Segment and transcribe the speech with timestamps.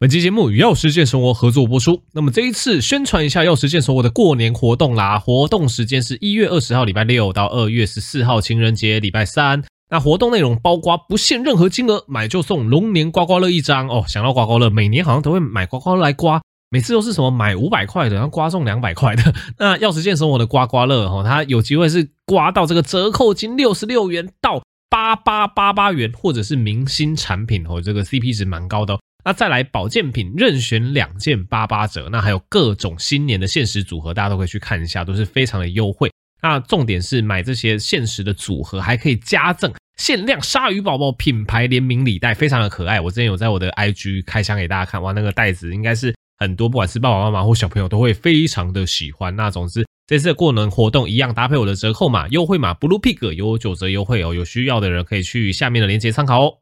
[0.00, 2.04] 本期节目与药师健生活合作播出。
[2.12, 5.18] 那么这一次宣传一下药师健生活的过年活动啦！
[5.18, 9.64] 活动时间是一月二十号礼拜六到二月十四号情人节礼拜三。
[9.90, 14.04] 那活动内容包括不限任何金额，买就送龙年刮刮乐一张哦。
[14.06, 19.34] 想到刮刮乐，每年好像都会买刮刮乐来刮，每次都是什么买五百块的，然后刮中两百块的。
[19.58, 28.96] 那药师健生活的刮刮乐哦，它有机会是刮到这个折扣金六十六元到八八八八元，或者是明星产品哦，这个 CP 值蛮高的。
[29.24, 36.10] 那再来保健品任选两件八八折，那还有各种新年的限时组合，大家都可以去看一下，都是非常的优惠。
[36.40, 43.00] 那重点是买这些限时的组合，还可以加赠限量鲨鱼宝宝品牌联名礼袋，非常的可爱。
[43.00, 49.34] 我之前有在我的 IG 开箱给大家看，哇，那个袋子应该是很多不管是爸爸妈妈或小朋友都会非常的喜欢。
[49.34, 56.54] 那总之这次的过年活动一样搭配我的折扣码优惠码 Blue Pig 有九折优惠哦，有需要的人可以去下面的链接参考哦。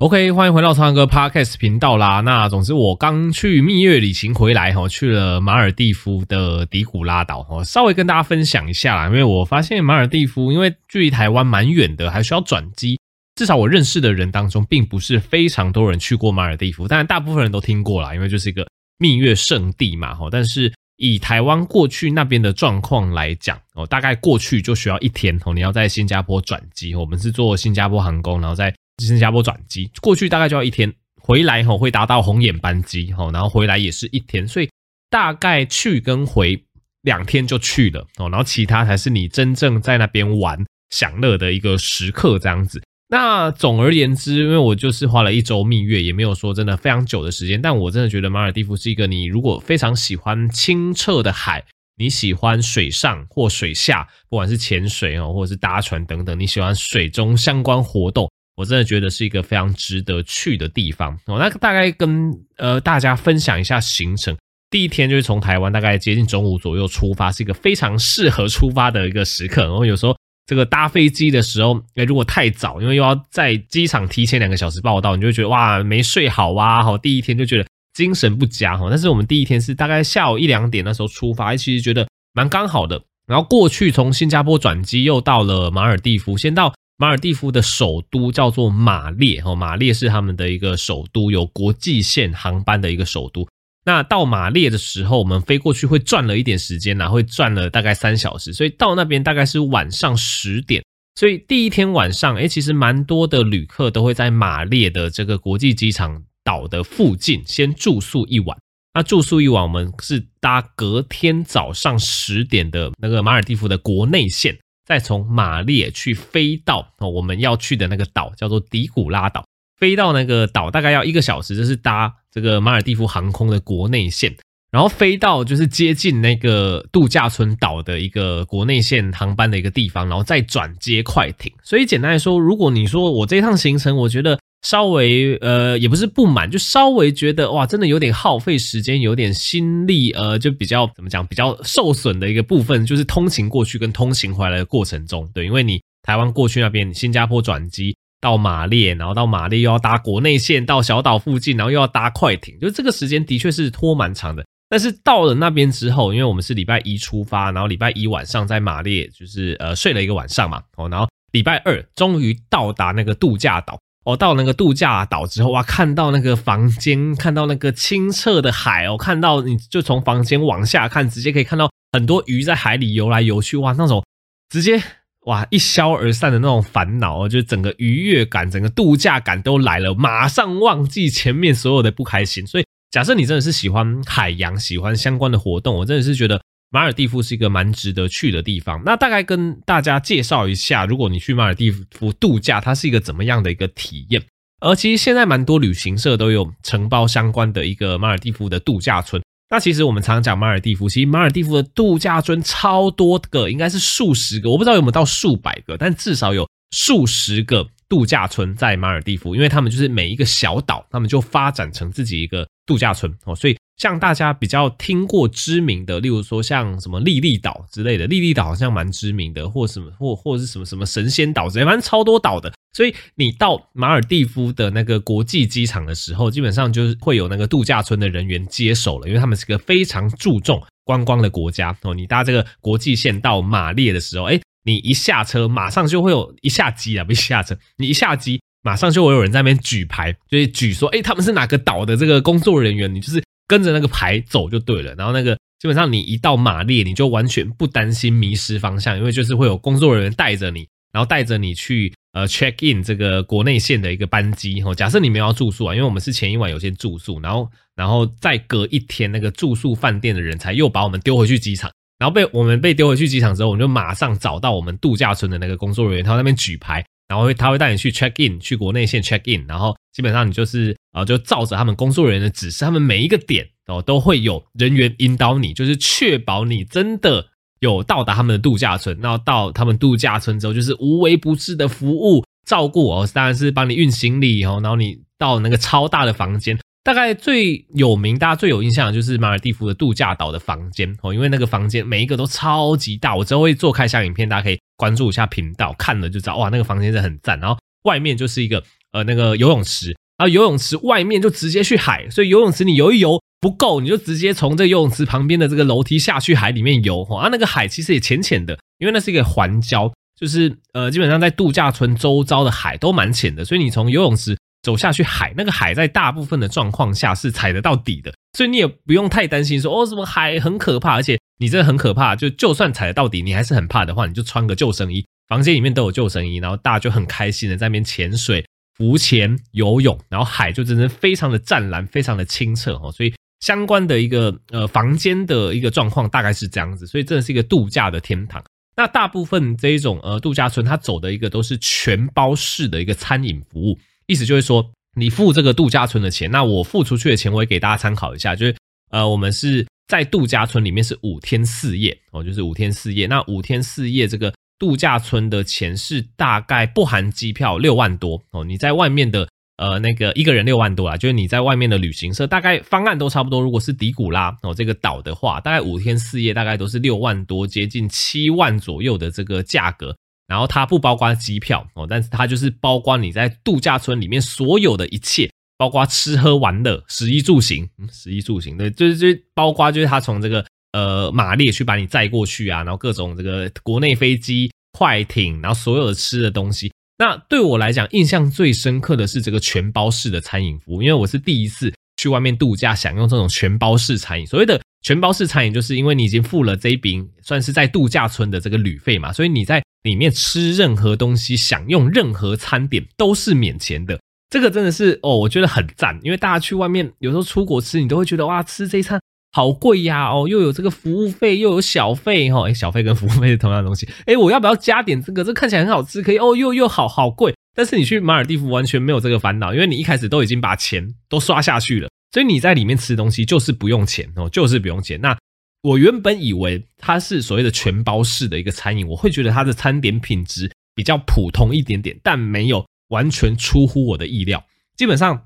[0.00, 2.20] OK，欢迎回到苍蓝鸽 Podcast 频道啦。
[2.20, 9.06] 那总之，我刚去蜜月旅行回来，哈，去了马尔地夫的迪古拉岛，哈，稍微跟大家分享一下啦。
[9.06, 12.96] 因为我发现马尔地夫，因为距离台湾蛮远的，还需要转机。
[13.34, 18.64] 至少我认识的人当中，并不是非常多人去过马尔地夫，当然大部分人都听过啦，因为就是一个
[18.98, 20.28] 蜜月圣地嘛，哈。
[20.30, 28.72] 但是以台湾过去那边的状况来讲，哦，大概过去就需要一天，哦，你要在新加坡转机，我们是坐新加坡航空，然后在。
[29.06, 34.68] 新加坡转机过去大概就要一天，回来吼会搭到红眼班机吼，然后回来也是一天，所以
[35.08, 36.62] 大概去跟回
[37.02, 42.82] 两天就去了哦，然后其他才是你真正在那边玩享乐的一个时刻这样子。
[43.10, 51.64] 那总而言之，因为我就是花了一周蜜月，也没有说真的非常久的时间，但我真的觉得马尔地夫是一个你如果非常喜欢清澈的海，
[51.96, 58.30] 你喜欢水上或水下，不管是潜水哦，或者是搭船等等，你喜欢水中相关活动。
[58.58, 61.38] 我真的觉得是一个非常值得去的地方哦。
[61.38, 64.36] 那大概跟呃大家分享一下行程。
[64.68, 69.62] 第一天就是从台湾大概接近中午左右出发，是一个非常适合出发的一个时刻。
[69.62, 76.82] 然后有时候这个搭飞机的时候，诶如果太早，因为又要在机场提前两个小时报到，你就觉得哇没睡好啊。
[76.82, 78.88] 好，第一天就觉得精神不佳哈。
[78.90, 83.00] 但是我们第一天是大概下午一两点那时候出发，其实觉得蛮刚好的。
[83.28, 86.74] 然后过去从新加坡转机又到了马尔地夫，先到。
[87.00, 93.48] 马尔地夫的首都叫做马列，哦，马列是他们的一个首都，有国际线航班的一个首都。
[93.84, 100.82] 那到马列的时候，我们飞过去会转了一点时间呐，会转了大概三小时，所以到那边大概是晚上十点。
[101.14, 108.58] 所以第一天晚上，诶，其实蛮多的旅客都会在马列的这个国际机场岛的附近先住宿一晚。
[108.94, 114.58] 那住宿一晚，我们是搭隔天早上十点的那个马尔地夫的国内线。
[114.88, 119.44] 再从马列去飞到哦，我们要去的那个岛叫做迪古拉岛，
[119.78, 124.34] 飞到那个岛大概要一个小时，就是搭这个马尔蒂夫航空的国内线，
[124.70, 131.52] 然后飞到就是接近那个度假村岛的一个国内线航班的一个地方，然后再转接快艇。
[131.62, 134.38] 所以简单来说，如果你说我这趟行程，我觉得。
[134.62, 154.44] 稍微呃，也不是不满，就稍微觉得哇，真的有点耗费时间，有点心力，呃，就比较怎么讲，比较受损的一个部分，就是通勤过去跟通勤回来的过程中，对，因为你台湾过去那边，新加坡转机到马列，然后到马列又要搭国内线到小岛附近，然后又要搭快艇，就这个时间的确是拖蛮长的。
[154.68, 163.78] 但是到了那边之后，因为我们是礼拜一出发，然后礼拜一晚上在马列就是呃睡了一个晚上嘛，哦，然后礼拜二终于到达那个度假岛。
[164.08, 174.02] 我到那个度假岛之后，哇，看到那个房间，看到那个清澈的海哦，看到你就从房间往下看，直接可以看到很多鱼在海里游来游去，哇，那种
[174.48, 174.82] 直接
[175.26, 182.46] 哇一消而散的那种烦恼哦，就整个愉悦感，整个度假感都来了，马上忘记前面所有的不开心。
[182.46, 186.40] 所以，假设你真的是喜欢海洋，喜欢相关的活动，我真的是觉得。
[186.70, 188.82] 马尔地夫是一个蛮值得去的地方。
[188.84, 194.22] 那大概跟大家介绍一下，如果你去马尔地夫度假，它是一个怎么样的一个体验？
[194.60, 199.22] 而其实现在蛮多旅行社都有承包相关的一个马尔地夫的度假村。
[199.50, 222.52] 那其实我们常讲马尔地夫，其实马尔地夫的度假村超多个，应该是数十个，我不知道有没有到数百个，但至少有数十个度假村在马尔地夫，因为他们就是每一个小岛，他们就发展成自己一个度假村哦，所以像大家比较听过知名的，例如说像什么丽丽岛之类的，丽丽岛好像蛮知名的，或什么或或是什么什么神仙岛之类，反正超多岛的。
[222.76, 231.94] 所以你到马尔地夫的那个国际机场的时候，基本上就是会有那个度假村的人员接手了，因为他们是个非常注重观光的国家哦。
[231.94, 244.94] 你搭这个国际线到马列的时候，诶你一下车，马上就会有一下机啊，不是下车，你一下机，马上就会有人在那边举牌，就是举说，哎，他们是哪个岛的这个工作人员，你就是跟着那个牌走就对了。
[244.96, 254.62] 然后那个基本上你一到马列，你就完全不担心迷失方向，因为就是会有工作人员带着你，然后带着你去呃 check in 这个国内线的一个班机。
[254.62, 261.70] 哦，假设你们要住宿啊，因为我们是前一晚有先住宿，然后然后再隔一天那个住宿饭店的人才又把我们丢回去机场。
[261.98, 277.26] 然后被我们被丢回去机场之后，我们就马上找到我们度假村的那个工作人员，他在那边举牌，然后会他会带你去 check in，去国内线 check in，然后基本上你就是呃就照着他们工作人员的指示，他们每一个点哦都会有人员引导你，就是确保你真的
[277.60, 286.56] 有到达他们的度假村，然后到他们度假村之后就是无微不至的服务照顾哦，当然是帮你运行李哦，然后你到那个超大的房间。
[286.88, 297.38] 大概最有名，大家最有印象的就是马尔地夫的度假岛的房间哦，因为那个房间每一个都超级大，我之后会做开箱影片，大家可以关注一下频道，看了就知道哇，那个房间真的很赞。
[297.40, 307.20] 然后外面就是一个呃那个游泳池，然后游泳池外面就直接去海，所以游泳池你游一游不够，你就直接从这游泳池旁边的这个楼梯下去海里面游哈。
[307.20, 314.38] 啊，那个海其实也浅浅的，因为那是一个环礁，就是呃基本上在度假村周遭的海都蛮浅的，所以你从游泳池。
[314.62, 328.44] 走下去海，那个海在大部分的状况下是踩得到底的，所以你也不用太担心说哦什么海很可怕，而且你真的很可怕，就就算踩得到底，你还是很怕的话，你就穿个救生衣，房间里面都有救生衣，然后大家就很开心的在那边潜水、
[328.76, 338.42] 浮潜、游泳，然后海就真的非常的湛蓝，非常的清澈哦，所以相关的一个呃房间的一个状况大概是这样子，所以真的是一个度假的天堂。
[338.76, 343.78] 那大部分这一种呃度假村，它走的一个都是全包式的一个餐饮服务。
[344.08, 348.34] 意思就是说，你付这个度假村的钱，那我付出去的钱，我也给大家参考一下。
[348.34, 348.56] 就是，
[348.90, 353.06] 呃，我们是在度假村里面是五天四夜哦，就是五天四夜。
[353.06, 358.42] 那五天四夜这个度假村的钱是大概不含机票六万多哦。
[358.44, 359.28] 你在外面的
[359.58, 363.42] 呃那个一个人六万多啊，就是你在外面的旅行社大概方案都差不多。
[363.42, 369.94] 如果是迪古拉哦这个岛的话，大概五天四夜大概都是六万多，接近七万左右的这个价格。
[370.28, 386.70] 然后它不包括机票哦，但是它就是包括你在度假村里面所有的一切，包括吃喝玩乐、食衣住行，食衣住行对，就是就包括就是他从这个呃马列去把你载过去啊，然后各种这个国内飞机、快艇，然后所有的吃的东西。
[386.98, 394.26] 那对我来讲，印象最深刻的是这个全包式的餐饮服务，因为我是第一次去外面度假，享用这种全包式餐饮。
[394.26, 404.00] 所谓的全包式餐饮，就是因为你已经付了这一笔算是在度假村的这个旅费嘛，所以你在里面吃任何东西，享用任何餐点都是免钱的。
[404.30, 406.00] 这个真的是哦，我觉得很赞。
[406.02, 408.98] 因为大家去外面有时候出国吃，你都会觉得哇，吃这一餐
[409.32, 412.44] 好贵呀哦，又有这个服务费，又有小费哈。
[412.46, 413.86] 诶，小费跟服务费是同样的东西。
[414.06, 415.22] 诶，我要不要加点这个？
[415.22, 417.34] 这看起来很好吃，可以哦，又又好好贵。
[417.54, 421.90] 但是你去马尔地夫完全没有这个烦恼，因为你一开始都已经把钱都刷下去了。
[422.12, 425.00] 所以你在里面吃东西就是不用钱哦，就是不用钱。
[425.00, 425.16] 那
[425.62, 434.42] 我原本以为它是所谓的全包式的一个餐饮，我会觉得它的餐点品质比较普通一点点，但没有完全出乎我的意料。
[434.76, 435.20] 基本上，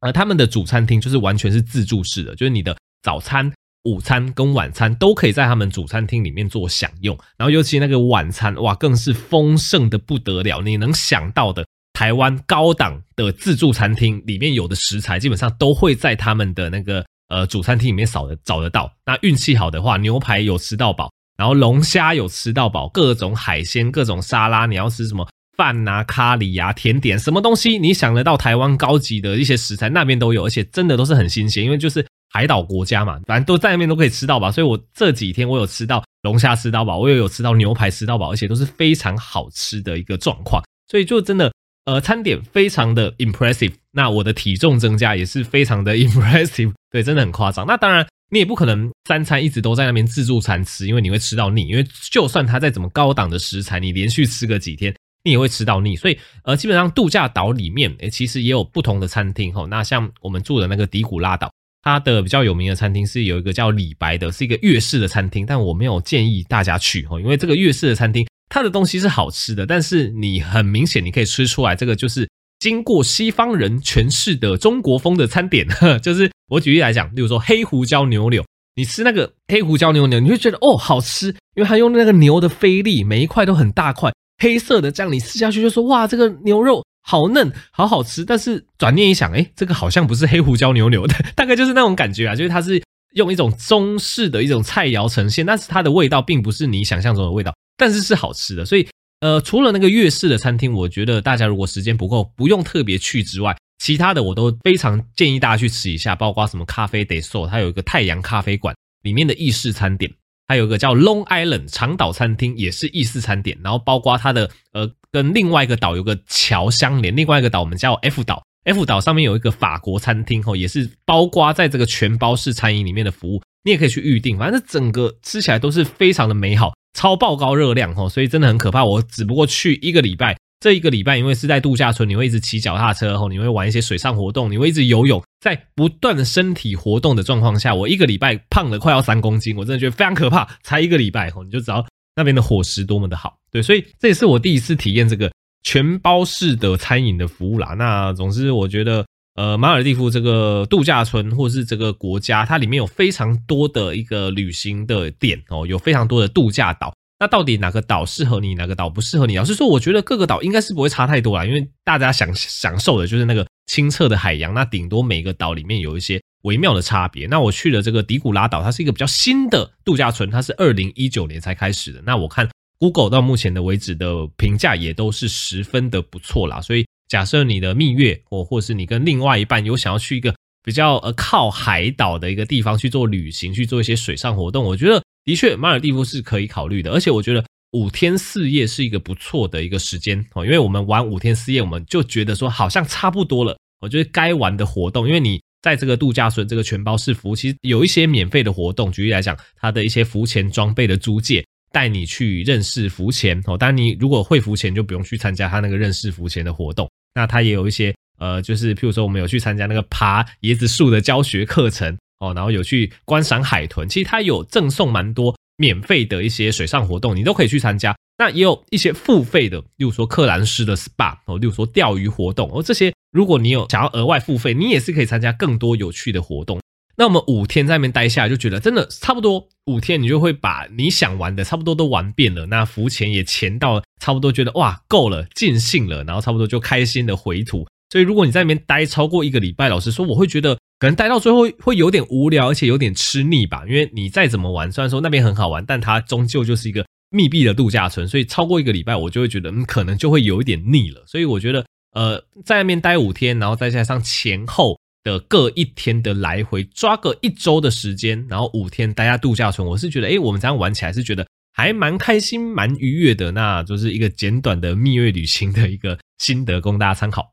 [0.00, 3.52] 呃，他们的主餐厅就是完全是自助式的，就是你的早餐、
[3.84, 7.16] 午餐跟晚餐都可以在他们主餐厅里面做享用。
[7.36, 11.64] 然后尤其那个晚餐，哇，更是丰盛的不得了，你能想到的。
[11.96, 18.92] 台湾高档的自助餐厅里面有的食材，基本上都会在他们的那个呃主餐厅里面扫的找得到。
[19.06, 25.26] 那运气好的话，牛排有吃到饱，然后龙虾有吃到饱，各种海鲜、各种沙拉，你要吃什么
[25.56, 34.52] 饭啊、咖喱啊、甜点，什么东西你想得到台湾高级的一些食材，那边都有，而且真的都是很新鲜，因为就是海岛国家嘛，反正都在那边都可以吃到饱。
[34.52, 41.50] 所以我这几天我有吃到龙虾吃到饱，我也有吃到牛排吃到饱，而且都是非常好吃的一个状况，所以就真的。
[41.86, 47.64] 呃，餐点非常的 impressive，那我的体重增加也是非常的 impressive，对，真的很夸张。
[47.64, 51.68] 那当然，你也不可能三餐一直都在那边自助餐吃，因为你会吃到腻。
[51.68, 55.94] 因为就算它再怎么高档的食材，你连续吃个几天，你也会吃到腻。
[55.94, 59.64] 所以，呃，基本上度假岛里面，诶，其实也有不同的餐厅哈。
[59.70, 61.48] 那像我们住的那个迪古拉岛，
[61.82, 68.26] 它的比较有名的餐厅是有一个叫李白的，是一个粤式的餐厅，但我没有建议大家去哈，因为这个粤式的餐厅。
[68.48, 75.66] 它的东西是好吃的，但是你很明显你可以吃出来，这个就是经过西方人诠释的中国风的餐点。
[76.02, 88.24] 就是我举例来讲，例如说黑胡椒牛柳，你吃那个黑胡椒牛柳，你会觉得哦好吃，因为它用那个牛的菲力，每一块都很大块，黑色的，这样你吃下去就说哇这个牛肉好嫩，好好吃。
[88.24, 92.82] 但是转念一想，诶，这个好像不是黑胡椒牛柳的，大概就是那种感觉啊，就是它是。
[93.12, 98.64] 用一种中式的一种菜肴呈现，但是它的味道并不是你想象中的味道，但是是好吃的。
[98.64, 98.86] 所以，
[99.20, 110.10] 呃，除了那个粤式的餐厅，我觉得大家如果时间不够，不用特别去之外，其他的我都非常建议大家去吃一下，包括什么咖啡 de s o 它有一个太阳咖啡馆里面的意式餐点，
[110.48, 118.42] 还有一个叫 Long Island 长岛餐厅，也是意式餐点，然后包括它的呃跟另外一个岛有个桥相连，另外一个岛我们叫 F 岛。
[118.64, 124.36] F 岛上面有一个法国餐厅吼，也是包括在这个全包式餐饮里面的服务，你也可以去预定。
[124.36, 128.84] 反正整个吃起来都是非常的美好，超爆高热量哦，所以真的很可怕。
[128.84, 140.48] 我只不过去一个礼拜，这一个礼拜因为是在度假村，你会一直骑脚踏车吼，你会玩一些水上活动，你会一直游泳，在不断的身体活动的状况下，我一个礼拜胖了快要三公斤，我真的觉得非常可怕。
[140.62, 141.86] 才一个礼拜吼，你就知道
[142.16, 143.36] 那边的伙食多么的好。
[143.52, 145.30] 对，所以这也是我第一次体验这个。
[145.62, 149.04] 全包式的餐饮的服务啦，那总之我觉得，
[149.36, 156.94] 呃，马尔地夫这个度假村或是这个国家，它里面有非常多的一个旅行的点哦，有非常多的度假岛。
[157.20, 159.36] 那到底哪个岛适合你，哪个岛不适合你？
[159.36, 167.26] 老实说，我觉得各个岛应该是不会差太多啦，因为大家想享受的就是那个清澈的海洋，那顶多每个岛里面有一些微妙的差别。
[167.26, 172.02] 那我去了这个迪古拉岛，它是一个比较新的度假村，它是二零一九年才开始的。
[172.04, 172.48] 那我看。
[172.78, 180.34] Google 到目前的为止的评价也都是十分的不错啦，所以假设你的蜜月或或是你跟另外一半有想要去一个
[180.64, 201.44] 比较呃靠海岛的一个地方去做旅行，去做一些水上活动，我觉得的确马尔地夫是可以考虑的，而且我觉得五天四夜是一个不错的一个时间哦，因为我们玩五天四夜，我们就觉得说好像差不多了，我觉得该玩的活动，因为你在这个度假村这个全包式服务，其实有一些免费的活动，举例来讲，它的一些浮潜装备的租借。
[201.72, 206.88] 带你去认识浮潜哦，当然你如果会浮潜，就不用去参加他那个认识浮潜的活动。
[207.16, 217.96] 那它也有一些呃，就是譬如说我们有去参加那个爬椰子树的教学课程哦，然后有去观赏海豚，其实它有赠送蛮多免费的一些水上活动，你都可以去参加。
[218.18, 226.60] 那也有一些付费的，例如说克兰斯的 SPA 哦，例如说钓鱼活动哦，这些如果你有想要额外付费，你也是可以参加更多有趣的活动。
[226.98, 232.46] 那我们五天在那边待下来，就觉得真的差不多五天，你就会把你想玩的差不多都玩遍了。
[232.46, 237.66] 那浮潜也潜到差不多，觉得哇够了，尽兴了，然后差不多就开心的回土。
[237.90, 243.64] 所以如果你在那边待超过一个礼拜，老实说，我会觉得可能待到最后会有点无聊，而且有点吃腻吧。
[243.68, 251.04] 因为你再怎么玩，虽然说那边很好玩，但它终究就是一个密闭的度假村，所以超过一个礼拜，我就会觉得嗯，可能就会有一点腻了。
[251.06, 254.78] 所以我觉得呃，在那边待五天，然后再加上前后。
[255.06, 263.30] 的各一天的来回，抓个一周的时间，然后五天待在度假村，我是觉得，诶，我们这样玩起来是觉得还蛮开心、蛮愉悦的。
[263.30, 267.32] 那就是一个简短的蜜月旅行的一个心得，供大家参考。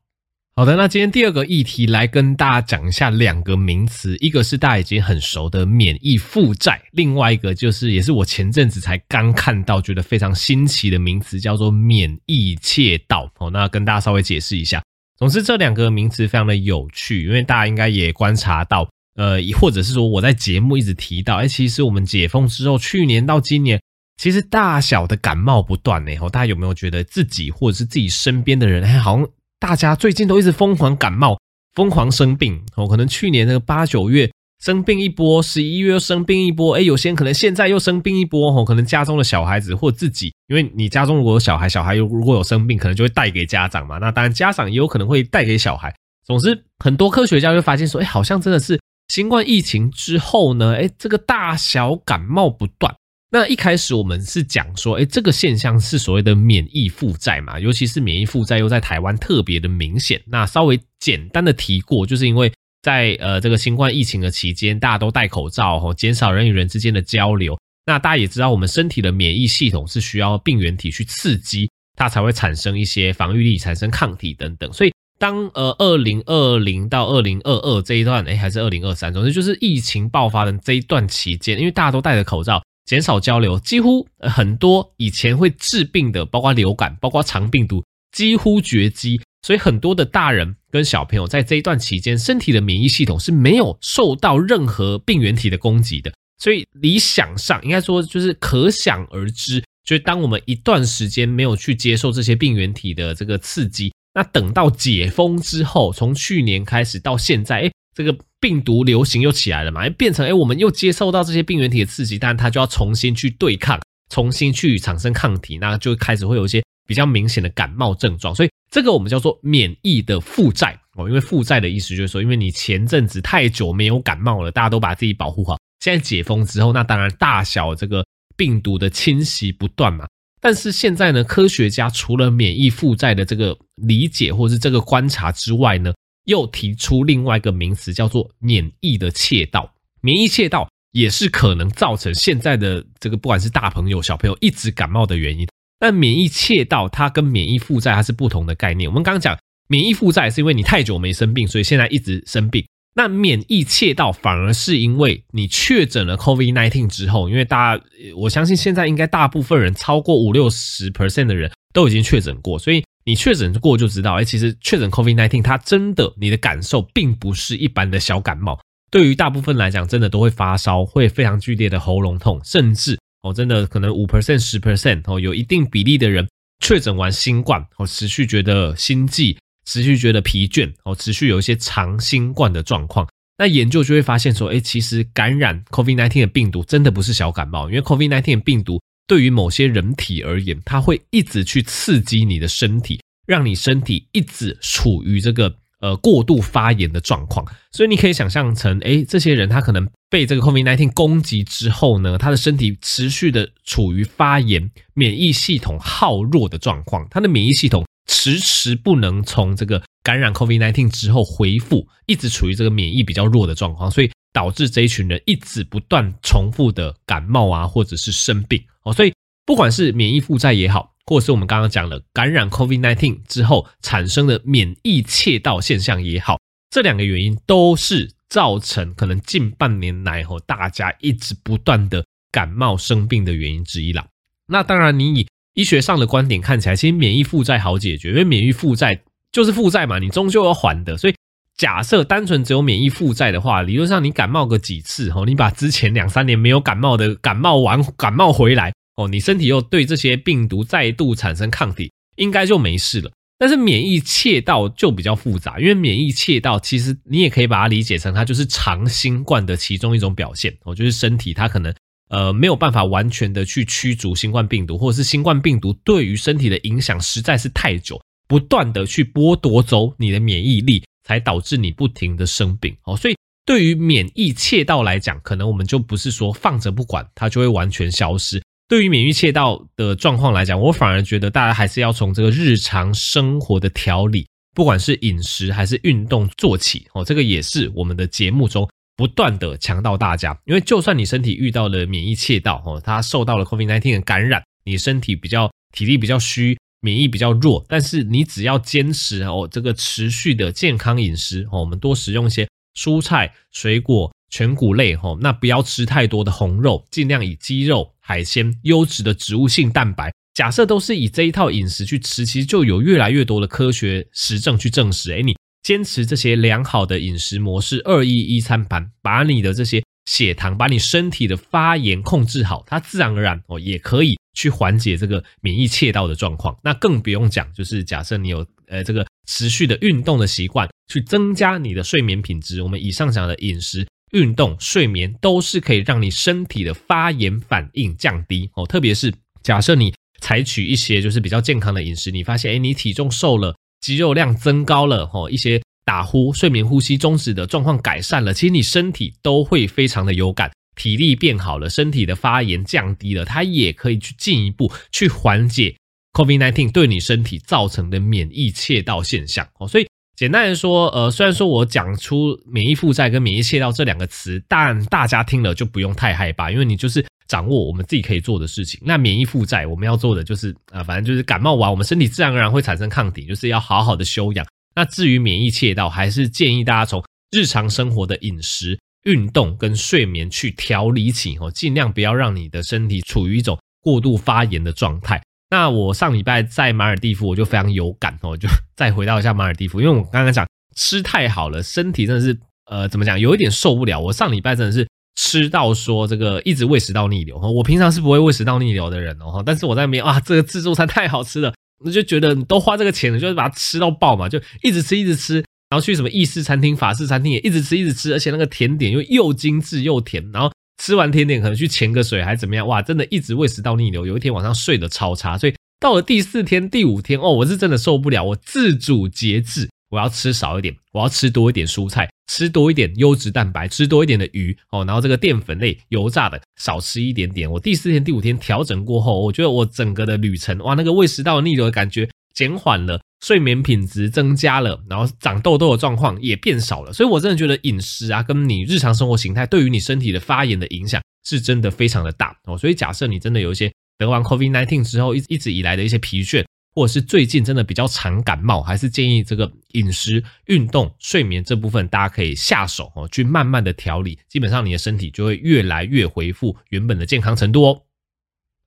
[0.55, 13.27] 好的，那今天第二个议题来跟大家讲一下两个名词，一个是大家已经很熟的免疫负债，另外一个就是也是我前阵子才刚看到，觉得非常新奇的名词，叫做免疫窃盗。
[13.39, 14.83] 哦，那跟大家稍微解释一下。
[15.23, 23.81] 总之，这两个名词非常的有趣，因为大家应该也观察到，呃，或者是说我在节目一直提到，哎，其实我们解封之后，去年到今年，
[24.17, 26.11] 其实大小的感冒不断呢。
[26.29, 29.25] 大家有没有觉得自己或者是自己身边的人，哎，好像
[29.59, 31.39] 大家最近都一直疯狂感冒，
[31.73, 32.85] 疯狂生病哦？
[32.85, 34.29] 可能去年那个八九月。
[34.63, 43.97] 生病一波，十一月又生病一波，诶，有些人可能现在又生病一波吼，可能家中的小孩子或自己，因为你家中如果有小孩，小孩如果有生病，可能就会带给家长嘛。
[43.97, 45.93] 那当然家长也有可能会带给小孩。
[46.25, 48.79] 总之，很多科学家就发现说，诶，好像真的是
[49.09, 52.95] 新冠疫情之后呢，诶，这个大小感冒不断。
[53.31, 60.21] 那一开始我们是讲说，诶，这个现象是所谓的免疫负债嘛，尤其是免疫负债又在台湾特别的明显。
[60.25, 62.49] 那稍微简单的提过，就是因为。
[62.83, 67.57] 在呃这个新冠疫情的期间，大家都戴口罩吼，减少人与人之间的交流。
[67.85, 74.71] 那大家也知道，我们身体的免疫系统是需要病原体去刺激，它才会产生一些防御力，产生抗体等等。
[74.71, 89.21] 所以当呃二零二零到二零二二这一段，哎还是二零二三，总之就是疫情爆发的这一段期间，因为大家都戴着口罩，减少交流，几乎很多以前会治病的，包括流感，包括肠病毒，几乎绝迹。
[89.43, 96.11] 所以很多的大人跟小朋友在这一段期间，身体的免疫系统是没有受到任何病原体的攻击的。
[96.39, 125.59] 所以理想上应该说就是可想而知，就是当我们一段时间没有去接受这些病原体的这个刺激，那等到解封之后，从去年开始到现在，诶，这个病毒流行又起来了嘛，变成诶，我们又接受到这些病原体的刺激，但它就要重新去对抗，重新去产生抗体，那就开始会有一些比较明显的感冒症状，所以这个我们叫做免疫的负债哦，因为负债的意思就是说，因为你前阵子太久没有感冒了，大家都把自己保护好。
[125.81, 128.03] 现在解封之后，那当然大小这个
[128.35, 130.07] 病毒的侵袭不断嘛。
[130.41, 135.93] 但是现在呢，科学家除了免疫负债的这个理解或是这个观察之外呢，
[136.25, 139.71] 又提出另外一个名词，叫做免疫的窃盗。
[140.01, 145.47] 免疫窃盗也是可能造成现在的这个不管是大朋友小朋友一直感冒的原因。
[145.83, 148.89] 但免疫窃盗它跟免疫负债它是不同的概念。
[148.89, 149.37] 我们刚刚讲
[149.67, 152.65] 免疫负债是因为你太久没生病，所以现在一直生病。
[152.95, 157.83] 那免疫窃盗反而是因为你确诊了 COVID-19 之后，因为大家
[158.15, 168.57] 我相信现在应该大部分人超过五六十 percent 的人都已经确诊过，所以你确诊过就知道，哎，其实确诊 COVID-19 它真的你的感受并不是一般的小感冒，
[168.89, 176.27] 对于大部分来讲，真的都会发烧，会非常剧烈的喉咙痛，甚至哦，真的可能五 percent 十 percent 哦，有一定比例的人
[176.59, 179.35] 确诊完新冠哦，持续觉得心悸。
[179.65, 207.83] 持续觉得疲倦哦，持续有一些长新冠的状况，那研究就会发现说，哎，其实感染 COVID-19 的病毒真的不是小感冒，因为 COVID-19 的病毒对于某些人体而言，它会一直去刺激你的身体，让你身体一直处于这个呃过度发炎的状况，所以你可以想象成，哎，这些人他可能被这个 COVID-19 攻击之后呢，他的身体持续的处于发炎、免疫系统耗弱的状况，他的免疫系统。
[208.05, 218.93] 迟迟不能从这个感染 COVID-19 之后恢复，一直处于这个免疫比较弱的状况，所以导致这一群人一直不断重复的感冒啊，或者是生病哦。
[218.93, 219.11] 所以
[219.47, 226.37] 不管是免疫负债也好，或者是我们刚刚讲了感染 COVID-19 之后产生的免疫窃盗现象也好，
[226.69, 234.07] 这两个原因都是造成可能近半年来后大家一直不断的感冒生病的原因之一啦。
[234.47, 238.99] 那当然，你以医学上的观点看起来，其实免疫负债好解决，因为免疫负债
[239.31, 240.97] 就是负债嘛，你终究要还的。
[240.97, 241.13] 所以
[241.55, 253.11] 假设单纯只有免疫负债的话，理论上你感冒个几次哦，你把之前两三年没有感冒的感冒完，感冒回来哦，你身体又对这些病毒再度产生抗体，应该就没事了。
[253.43, 261.73] 但是免疫窃盗就比较复杂，因为免疫窃盗其实你也可以把它理解成它就是长新冠的其中一种表现哦，就是身体它可能。
[262.09, 272.75] 呃，没有办法完全的去驱逐新冠病毒，或者是新冠病毒对于身体的影响实在是太久，不断的去剥夺走你的免疫力，才导致你不停的生病。
[272.83, 278.39] 哦，所以对于免疫窃盗来讲，可能我们就不是说放着不管，它就会完全消失。
[278.67, 286.87] 对于免疫窃盗的状况来讲，我反而觉得大家还是要从这个日常生活的调理，不管是饮食还是运动做起。
[286.93, 288.67] 哦，这个也是我们的节目中。
[288.95, 302.47] 不断的强调大家，因为就算你身体遇到了免疫窃盗，哦，它受到了 COVID-19 的感染，你身体比较体力比较虚，免疫比较弱，但是你只要坚持哦，这个持续的健康饮食，哦，我们多食用一些
[302.79, 310.11] 蔬菜、水果、全谷类，吼，那不要吃太多的红肉，尽量以鸡肉、海鲜、优质的植物性蛋白。
[310.33, 315.35] 假设都是以这一套饮食去吃，其实就有越来越多的科学实证去证实，诶，你。
[315.61, 326.53] 坚持这些良好的饮食模式，二一一餐盘，把你的这些血糖，把你身体的发炎控制好，它自然而然哦，也可以去缓解这个免疫窃盗的状况。
[326.61, 332.61] 那更不用讲，就是假设你有呃这个持续的运动的习惯，去增加你的睡眠品质。
[332.61, 338.65] 我们以上讲的饮食、运动、睡眠，都是可以让你身体的发炎反应降低哦。
[338.65, 343.53] 特别是假设你采取一些就是比较健康的饮食，你发现诶，你体重瘦了。
[343.81, 355.75] 肌肉量增高了，吼，一些打呼、睡眠呼吸中止的状况改善了，其实你身体都会非常的有感，体力变好了，身体的发炎降低了，它也可以去进一步去缓解
[356.13, 359.45] COVID-19 对你身体造成的免疫窃盗现象。
[359.59, 367.05] 哦，所以简单来说，呃，虽然说我讲出免疫负债跟免疫窃盗这两个词，但大家听了就不用太害怕，因为你就是。
[367.25, 368.79] 掌握我们自己可以做的事情。
[368.83, 374.45] 那免疫负债，我们要做的就是啊、反正就是感冒完，我们身体自然而然会产生抗体，就是要好好的休养。
[374.75, 385.19] 那至于免疫窃盗，还是建议大家从日常生活的饮食、运动跟睡眠去调理起哦，尽量不要让你的身体处于一种过度发炎的状态。
[385.53, 392.35] 那我上礼拜在马尔地夫，我就非常有感哦，就再回到一下马尔地夫，因为我刚刚讲吃太好了，身体真的是
[392.65, 393.99] 呃怎么讲，有一点受不了。
[393.99, 394.87] 我上礼拜真的是。
[395.15, 397.37] 吃到说这个一直胃食道逆流。
[397.37, 401.53] 我平常是不会胃食道逆流的人哦，但是我在那边啊，这个自助餐太好吃了，
[401.85, 405.35] 我就觉得都花这个钱了，就是把它吃到爆嘛，就一直吃一直吃，
[405.69, 410.51] 然后去什么意式餐厅、法式餐厅也一直吃一直吃，而且那个甜点又又精致又甜，然后
[410.83, 415.53] 吃完甜点可能去潜个水还怎么样，哇，真的一直胃食道逆流，有一天晚上睡得超差，所以。
[415.79, 427.51] 到了第四天、第五天哦，我是真的受不了，我自主节制，我要吃少一点，我要吃多一点蔬菜，吃多一点优质蛋白，吃多一点的鱼哦，然后这个淀粉类、油炸的少吃一点点。
[427.51, 436.91] 我第四天、第五天调整过后，我觉得我整个的旅程哇，那个胃食道逆流的感觉减缓了，睡眠品质增加了，然后长痘痘的状况也变少了。
[436.91, 442.57] 所以我真的觉得饮食啊，跟你日常生活形态对于你身体的发炎的影响是真的非常的大哦。
[442.57, 443.71] 所以假设你真的有一些。
[443.99, 446.43] 得完 COVID-19 之后，一一直以来的一些疲倦，
[446.73, 457.81] 或者是最近真的比较常感冒，还是建议这个饮食、运动、睡眠这部分，大家可以下手哦，去慢慢的调理，基本上你的身体就会越来越恢复原本的健康程度哦。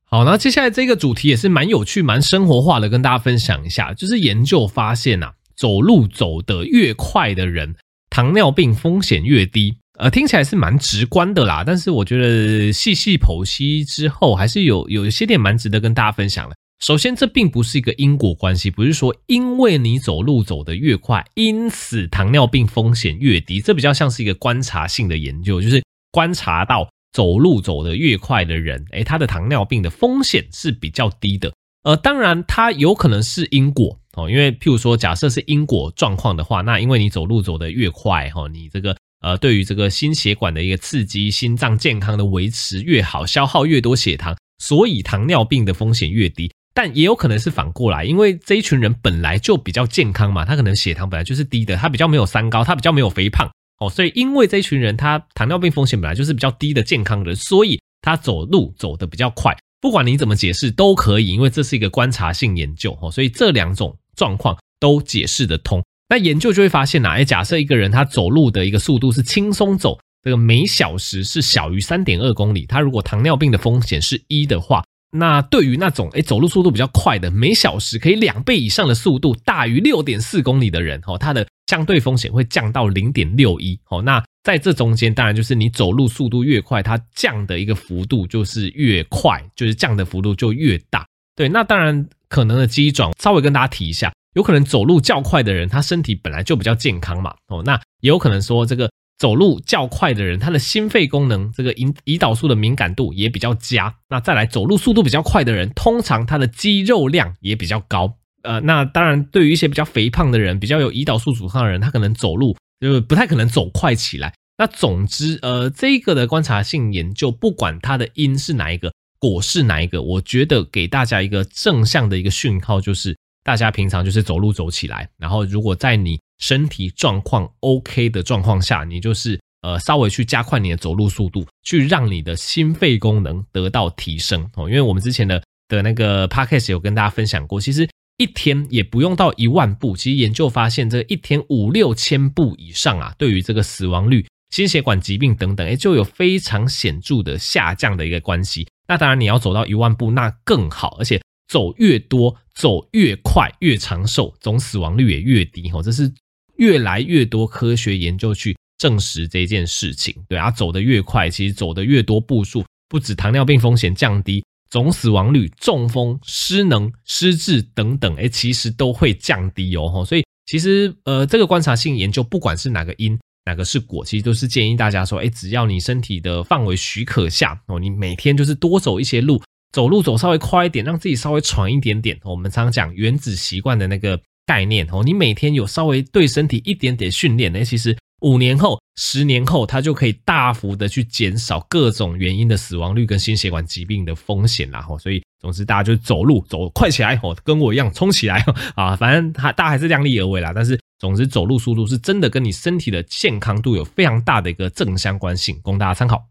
[0.08, 7.74] 好，那接下来这个主题也是蛮有趣、蛮生活化的，跟大家分享一下，就是研究发现呐，走路走得越快的人，
[8.08, 9.76] 糖尿病风险越低。
[9.98, 16.54] 呃，听起来是蛮直观的啦，但是我觉得细细剖析之后，还是有有一些点蛮值得跟大家分享的。
[16.78, 23.60] 首先，这并不是一个因果关系，不是说因为你走路走得越快，因此糖尿病风险越低。
[23.60, 31.50] 这比较像是一个观察性的研究，就是观察到走路走得越快的人，诶，他的糖尿病的风险是比较低的。
[31.84, 38.94] 呃，当然，它有可能是因果哦，因为譬如说，假设是因果状况的话，那因为你走路走得越快，哈，你这个。
[39.22, 46.52] 呃，对于这个心血管的一个刺激，心脏健康的维持越好，消耗越多血糖，所以糖尿病的风险越低。
[46.74, 59.56] 但也有可能是反过来，因为这一群人本来就比较健康嘛，他可能血糖本来就是低的，他比较没有三高，他比较没有肥胖哦，所以因为这一群人他糖尿病风险本来就是比较低的健康人，所以他走路走得比较快。
[59.80, 65.84] 不管你怎么解释都可以，因为这是一个观察性研究哦，所以这两种状况都解释得通。
[66.08, 91.06] 那研究就会发现呐，哎，假设一个人他走路的一个速度是轻松走，这个每小时是小于三点二公里，他如果糖尿病的风险是一的话，那对于那种哎走路速度比较快的，每小时可以两倍以上的速度大于六点四公里的人，哦，他的相对风险会降到零点六一，哦，那在这中间当然就是你走路速度越快，它降的一个幅度就是越快，就是降的幅度就越大。
[91.34, 94.12] 对，那当然可能的机转稍微跟大家提一下。
[94.34, 103.94] 有可能走路较快的人，他身体本来就比较健康嘛，哦，那也有可能说这个走路较快的人，他的心肺功能这个胰胰岛素的敏感度也比较佳。
[104.10, 108.18] 那再来走路速度比较快的人，通常他的肌肉量也比较高。
[108.42, 114.34] 呃，那当然对于一些比较肥胖的人，比较有胰岛素阻抗的人，他可能走路就不太可能走快起来。
[114.58, 123.16] 那总之，呃，这个的观察性研究，不管它的因是哪一个，果是哪一个，我觉得给大家一个正向的一个讯号就是。
[123.46, 134.68] 大家平常就是走路走起来，然后如果在你身体状况 OK 的状况下，你就是呃稍微去加快你的走路速度，去让你的心肺功能得到提升哦。
[134.68, 148.66] 因为我们之前的的那个 podcast 有跟大家分享过，其实一天也不用到一万步，其实研究发现这一天五六千步以上啊，对于这个死亡率、心血管疾病等等，也就有非常显著的下降的一个关系。
[148.88, 151.20] 那当然你要走到一万步那更好，而且。
[151.48, 155.70] 走越多，走越快，越长寿，总死亡率也越低。
[155.70, 156.12] 吼，这是
[156.56, 160.14] 越来越多科学研究去证实这件事情。
[160.28, 170.04] 对啊，走得越快，其实走得越多步数，不止糖尿病风险降低，总死亡率、中风、失能、失智等等，诶，其实都会降低哦。
[170.06, 179.40] 所以其实呃，这个观察性研究，不管是哪个因，哪个是果，其实都是建议大家说，诶，只要你身体的范围许可下，哦，你每天就是多走一些路。
[179.72, 182.18] 走路走稍微快一点，让自己稍微喘一点点。
[182.24, 194.86] 我们常常讲原子习惯的那个概念哦，你每天有稍微对身体一点点训练，那其实五年后、十年后，它就可以大幅的去减少各种原因的死亡率跟心血管疾病的风险啦。
[194.98, 198.42] 所以总之大家就走路走快起来哦，跟我一样冲起来
[198.74, 198.96] 啊！
[198.96, 200.52] 反正大家还是量力而为啦。
[200.54, 206.24] 但是总之走路速度是真的跟你身体的健康度有非常大的一个正相关性，供大家参考。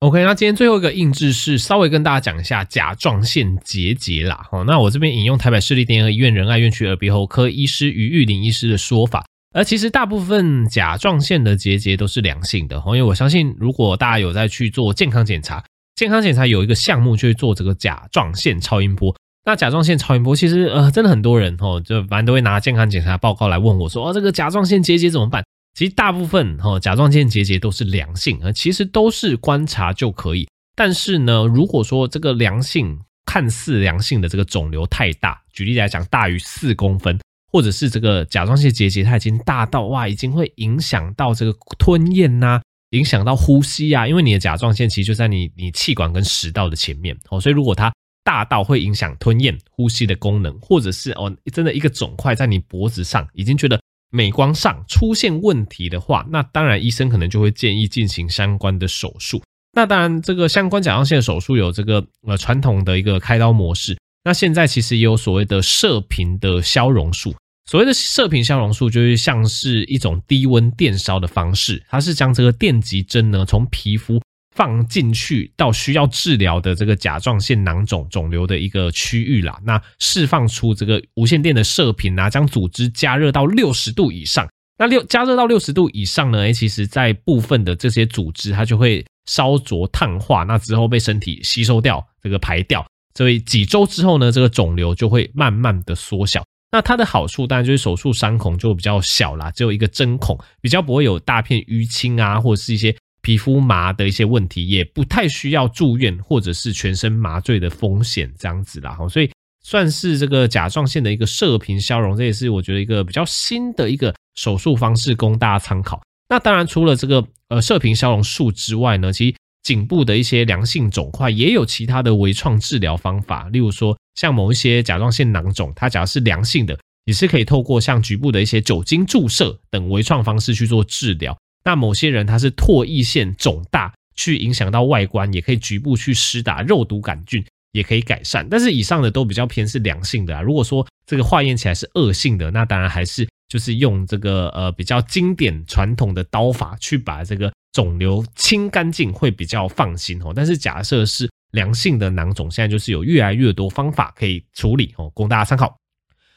[0.00, 4.48] OK，那今天最后一个印制是稍微跟大家讲一下甲状腺结节啦。
[4.50, 12.82] 哦，那我这边引用台北市立联合医院仁爱院区耳鼻喉科医师于玉玲医师的说法，而其实大部分甲状腺的结节都是良性的。
[12.86, 15.62] 因为我相信，如果大家有在去做健康检查，
[15.94, 19.14] 健康检查有一个项目就是做这个甲状腺超音波。
[19.44, 25.44] 那甲状腺超音波其实呃，真的很多人哦，就反正都会拿健康检查报告来问我说，哦，这个甲状腺结节怎么办？
[25.74, 30.48] 其实大部分哈甲状腺结节都是良性，啊，其实都是观察就可以。
[30.74, 37.18] 但是呢，如果说这个良性看似良性的这个肿瘤太大，举例来讲，大于四公分，
[37.52, 47.92] 或者是这个甲状腺结节它已经大到哇，已经会影响到这个吞咽呐、影响到呼吸啊，因为你的甲状腺其实就在你你气管跟食道的前面哦，所以如果它
[48.24, 53.80] 大到会影响吞咽、呼吸的功能，或者是哦，真的一个肿块在你脖子上，已经觉得
[54.10, 59.42] 美观上出现问题的话，那当然医生可能就会建议进行相关的手术。
[59.72, 67.34] 那当然，这个相关甲状腺手术有这个呃传统的一个开刀模式，那现在其实也有所谓的射频的消融术。
[67.70, 74.20] 所谓的射频消融术，就是像是一种低温电烧的方式，它是将这个电极针呢从皮肤。
[74.60, 84.46] 放进去到需要治疗的这个甲状腺囊肿肿瘤的一个区域啦，那释放出这个无线电的射频啊，将组织加热到六十度以上。
[84.76, 86.40] 那六加热到六十度以上呢？
[86.40, 92.86] 诶，其实在部分的这些组织它就会烧灼碳化，那之后被身体吸收掉，这个排掉。
[93.14, 96.44] 所以几周之后呢，这个肿瘤就会慢慢的缩小。
[96.70, 102.94] 那它的好处当然就是手术伤口就比较小啦，只有一个针孔，比较不会有大片淤青啊，或者是一些。
[103.30, 109.30] 皮肤麻的一些问题，也不太需要住院或者是全身麻醉的风险这样子啦，所以
[109.62, 116.02] 算是这个甲状腺的一个射频消融，这也是我觉得一个比较新的一个手术方式，供大家参考。
[116.28, 131.38] 那当然除了这个呃射频消融术之外呢，其实颈部的一些良性肿块也有其他的微创治疗方法，例如说像某一些甲状腺囊肿，它假如是良性的，也是可以透过像局部的一些酒精注射等微创方式去做治疗。
[131.64, 138.46] 那某些人他是唾液腺肿大，去影响到外观，也可以局部去施打肉毒杆菌，也可以改善。
[138.48, 140.42] 但是以上的都比较偏是良性的啊。
[140.42, 150.32] 如果说这个化验起来是恶性的，那当然还是就是用这个呃比较经典传统的刀法去把这个肿瘤清干净，会比较放心哦。
[150.34, 155.76] 但是假设是良性的囊肿，现在就是有越来越多方法可以处理哦，供大家参考。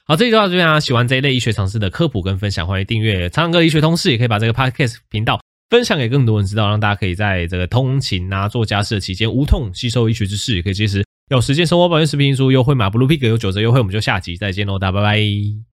[0.05, 0.81] 好，这集就到这边啊！
[0.81, 5.39] 喜欢这一类医学常识的科普跟分享，欢迎订阅苍蓝鸽医学通识，也可以把这个 podcast 频道
[5.69, 15.63] 分享给更多人知道，让大家可以在这个通勤啊、做家事的期间无痛吸收医学知识，也可以及时有时间生活保健食品输优惠码 Blue Pig 有九折优惠，我们就下集再见喽，大家拜拜。